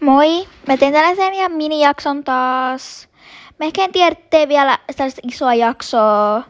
Moi! 0.00 0.48
Mä 0.66 0.76
teen 0.76 0.92
tällaisen 0.92 1.34
ihan 1.34 1.52
minijakson 1.52 2.24
taas. 2.24 3.08
Mä 3.58 3.66
ehkä 3.66 3.84
en 3.84 3.92
tiedä, 3.92 4.16
tee 4.30 4.48
vielä 4.48 4.78
tällaista 4.96 5.20
isoa 5.28 5.54
jaksoa 5.54 6.42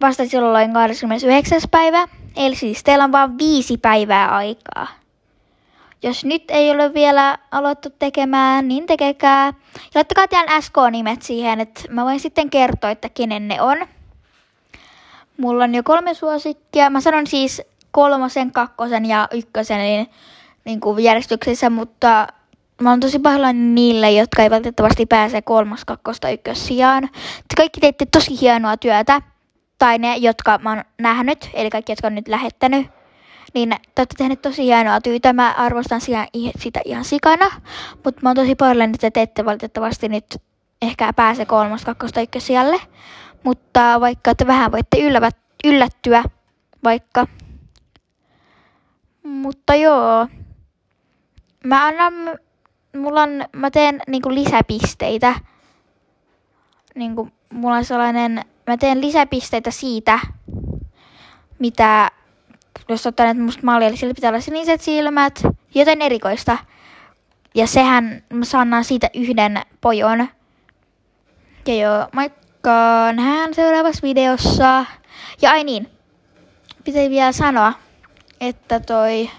vasta 0.00 0.26
silloin 0.26 0.72
29. 0.72 1.60
päivä. 1.70 2.08
Eli 2.36 2.56
siis 2.56 2.84
teillä 2.84 3.04
on 3.04 3.12
vain 3.12 3.38
viisi 3.38 3.78
päivää 3.78 4.36
aikaa. 4.36 4.86
Jos 6.02 6.24
nyt 6.24 6.44
ei 6.48 6.70
ole 6.70 6.94
vielä 6.94 7.38
aloittu 7.50 7.90
tekemään, 7.98 8.68
niin 8.68 8.86
tekekää. 8.86 9.46
Ja 9.46 9.52
laittakaa 9.94 10.28
teidän 10.28 10.62
SK-nimet 10.62 11.22
siihen, 11.22 11.60
että 11.60 11.80
mä 11.90 12.04
voin 12.04 12.20
sitten 12.20 12.50
kertoa, 12.50 12.90
että 12.90 13.08
kenen 13.08 13.48
ne 13.48 13.62
on. 13.62 13.86
Mulla 15.36 15.64
on 15.64 15.74
jo 15.74 15.82
kolme 15.82 16.14
suosikkia. 16.14 16.90
Mä 16.90 17.00
sanon 17.00 17.26
siis 17.26 17.62
kolmosen, 17.90 18.52
kakkosen 18.52 19.06
ja 19.06 19.28
ykkösen 19.32 19.78
niin, 19.78 20.10
niin 20.66 20.80
kuin 20.80 21.04
järjestyksessä, 21.04 21.70
mutta 21.70 22.26
mä 22.82 22.90
oon 22.90 23.00
tosi 23.00 23.18
pahoillani 23.18 23.58
niille, 23.58 24.10
jotka 24.10 24.42
ei 24.42 24.50
valitettavasti 24.50 25.06
pääse 25.06 25.42
kolmos, 25.42 25.84
kakkosta, 25.84 26.30
ykkös 26.30 26.66
sijaan. 26.66 27.08
Te 27.12 27.56
kaikki 27.56 27.80
teitte 27.80 28.06
tosi 28.06 28.40
hienoa 28.40 28.76
työtä, 28.76 29.22
tai 29.78 29.98
ne, 29.98 30.16
jotka 30.16 30.58
mä 30.58 30.70
oon 30.70 30.84
nähnyt, 30.98 31.50
eli 31.54 31.70
kaikki, 31.70 31.92
jotka 31.92 32.06
on 32.06 32.14
nyt 32.14 32.28
lähettänyt, 32.28 32.86
niin 33.54 33.68
te 33.68 34.00
olette 34.00 34.14
tehneet 34.18 34.42
tosi 34.42 34.64
hienoa 34.64 35.00
työtä. 35.00 35.32
Mä 35.32 35.54
arvostan 35.58 36.00
sitä, 36.00 36.28
ihan 36.84 37.04
sikana, 37.04 37.50
mutta 38.04 38.20
mä 38.22 38.28
oon 38.28 38.36
tosi 38.36 38.54
pahoillani, 38.54 38.92
että 38.94 39.10
te 39.10 39.22
ette 39.22 39.44
valitettavasti 39.44 40.08
nyt 40.08 40.24
ehkä 40.82 41.12
pääse 41.12 41.44
kolmos, 41.44 41.84
kakkosta, 41.84 42.20
ykkös 42.20 42.46
sijalle. 42.46 42.80
Mutta 43.42 44.00
vaikka 44.00 44.34
te 44.34 44.46
vähän 44.46 44.72
voitte 44.72 44.98
yllättyä, 45.64 46.24
vaikka. 46.84 47.26
Mutta 49.22 49.74
joo. 49.74 50.26
Mä 51.66 51.86
annan, 51.86 52.38
mulla 52.96 53.22
on, 53.22 53.44
mä 53.52 53.70
teen 53.70 54.00
niinku 54.06 54.34
lisäpisteitä. 54.34 55.34
Niinku, 56.94 57.28
mulla 57.50 57.76
on 57.76 57.84
sellainen, 57.84 58.44
mä 58.66 58.76
teen 58.76 59.00
lisäpisteitä 59.00 59.70
siitä, 59.70 60.18
mitä, 61.58 62.10
jos 62.88 63.06
ottaa 63.06 63.26
nyt 63.26 63.44
musta 63.44 63.62
mallia, 63.64 63.88
eli 63.88 63.96
sillä 63.96 64.14
pitää 64.14 64.28
olla 64.30 64.40
siniset 64.40 64.80
silmät, 64.80 65.42
joten 65.74 66.02
erikoista. 66.02 66.58
Ja 67.54 67.66
sehän, 67.66 68.22
mä 68.32 68.44
saan 68.44 68.84
siitä 68.84 69.10
yhden 69.14 69.62
pojon. 69.80 70.28
Ja 71.66 71.74
joo, 71.74 72.08
moikka, 72.12 72.70
nähdään 73.12 73.54
seuraavassa 73.54 74.02
videossa. 74.02 74.84
Ja 75.42 75.50
ai 75.50 75.64
niin, 75.64 75.90
pitää 76.84 77.10
vielä 77.10 77.32
sanoa, 77.32 77.72
että 78.40 78.80
toi... 78.80 79.30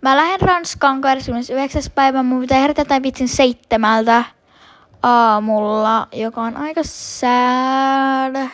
Mä 0.00 0.16
lähden 0.16 0.40
Ranskaan 0.40 1.00
29. 1.00 1.82
päivä, 1.94 2.22
mun 2.22 2.40
pitää 2.40 2.60
herätä 2.60 2.84
tai 2.84 3.02
vitsin 3.02 3.28
seitsemältä 3.28 4.24
aamulla, 5.02 6.08
joka 6.12 6.42
on 6.42 6.56
aika 6.56 6.80
sad. 6.84 8.48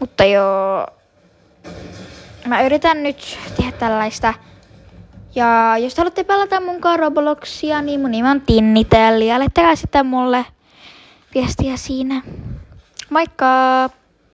Mutta 0.00 0.24
joo, 0.24 0.86
mä 2.46 2.62
yritän 2.62 3.02
nyt 3.02 3.38
tehdä 3.56 3.72
tällaista. 3.72 4.34
Ja 5.34 5.78
jos 5.78 5.96
haluatte 5.96 6.24
pelata 6.24 6.60
mun 6.60 6.80
Robloxia, 6.96 7.82
niin 7.82 8.00
mun 8.00 8.10
nimi 8.10 8.28
on 8.28 8.40
Tinnitel. 8.40 9.20
Ja 9.20 9.36
sitten 9.74 10.06
mulle 10.06 10.46
viestiä 11.34 11.76
siinä. 11.76 12.22
Moikka! 13.10 13.46